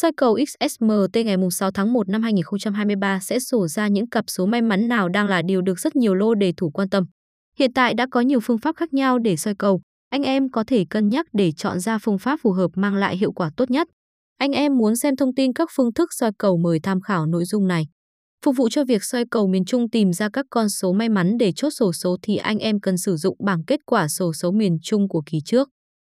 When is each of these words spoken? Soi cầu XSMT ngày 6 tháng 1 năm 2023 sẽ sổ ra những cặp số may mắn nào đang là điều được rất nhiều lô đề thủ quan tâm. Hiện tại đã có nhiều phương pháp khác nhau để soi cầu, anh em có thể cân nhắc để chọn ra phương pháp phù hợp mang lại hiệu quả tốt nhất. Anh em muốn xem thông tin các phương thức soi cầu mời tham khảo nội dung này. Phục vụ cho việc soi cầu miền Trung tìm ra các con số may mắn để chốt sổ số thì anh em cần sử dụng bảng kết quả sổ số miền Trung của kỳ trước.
Soi 0.00 0.12
cầu 0.16 0.38
XSMT 0.46 1.16
ngày 1.24 1.36
6 1.50 1.70
tháng 1.70 1.92
1 1.92 2.08
năm 2.08 2.22
2023 2.22 3.20
sẽ 3.20 3.38
sổ 3.38 3.68
ra 3.68 3.88
những 3.88 4.08
cặp 4.08 4.24
số 4.28 4.46
may 4.46 4.62
mắn 4.62 4.88
nào 4.88 5.08
đang 5.08 5.28
là 5.28 5.42
điều 5.42 5.62
được 5.62 5.78
rất 5.78 5.96
nhiều 5.96 6.14
lô 6.14 6.34
đề 6.34 6.52
thủ 6.56 6.70
quan 6.70 6.88
tâm. 6.88 7.04
Hiện 7.58 7.72
tại 7.72 7.94
đã 7.94 8.06
có 8.10 8.20
nhiều 8.20 8.40
phương 8.42 8.58
pháp 8.58 8.76
khác 8.76 8.94
nhau 8.94 9.18
để 9.18 9.36
soi 9.36 9.54
cầu, 9.58 9.80
anh 10.10 10.22
em 10.22 10.50
có 10.50 10.64
thể 10.66 10.84
cân 10.90 11.08
nhắc 11.08 11.26
để 11.32 11.52
chọn 11.52 11.80
ra 11.80 11.98
phương 11.98 12.18
pháp 12.18 12.40
phù 12.42 12.52
hợp 12.52 12.68
mang 12.74 12.94
lại 12.94 13.16
hiệu 13.16 13.32
quả 13.32 13.50
tốt 13.56 13.70
nhất. 13.70 13.88
Anh 14.38 14.52
em 14.52 14.76
muốn 14.76 14.96
xem 14.96 15.16
thông 15.16 15.34
tin 15.34 15.52
các 15.52 15.68
phương 15.76 15.92
thức 15.92 16.08
soi 16.12 16.30
cầu 16.38 16.56
mời 16.56 16.78
tham 16.82 17.00
khảo 17.00 17.26
nội 17.26 17.44
dung 17.44 17.68
này. 17.68 17.86
Phục 18.44 18.56
vụ 18.56 18.68
cho 18.68 18.84
việc 18.84 19.04
soi 19.04 19.24
cầu 19.30 19.46
miền 19.48 19.64
Trung 19.64 19.90
tìm 19.90 20.12
ra 20.12 20.28
các 20.32 20.46
con 20.50 20.68
số 20.68 20.92
may 20.92 21.08
mắn 21.08 21.36
để 21.38 21.52
chốt 21.56 21.70
sổ 21.70 21.92
số 21.92 22.16
thì 22.22 22.36
anh 22.36 22.58
em 22.58 22.80
cần 22.80 22.98
sử 22.98 23.16
dụng 23.16 23.36
bảng 23.44 23.64
kết 23.64 23.80
quả 23.86 24.08
sổ 24.08 24.32
số 24.32 24.50
miền 24.50 24.78
Trung 24.82 25.08
của 25.08 25.22
kỳ 25.26 25.38
trước. 25.44 25.68